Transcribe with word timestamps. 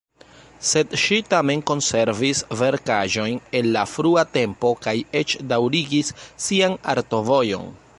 Sed 0.69 0.95
ŝi 1.01 1.19
tamen 1.33 1.61
konservis 1.71 2.41
verkaĵojn 2.63 3.37
el 3.61 3.71
la 3.79 3.85
frua 3.93 4.27
tempo 4.39 4.75
kaj 4.87 4.97
eĉ 5.23 5.39
daŭrigis 5.53 6.15
sian 6.49 6.81
artovojon. 6.97 7.75